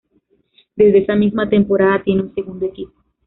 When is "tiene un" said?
2.03-2.33